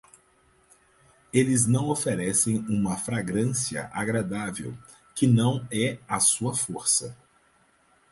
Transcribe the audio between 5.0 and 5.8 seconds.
que não